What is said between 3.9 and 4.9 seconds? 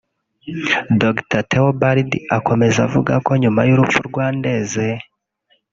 rwa Ndeze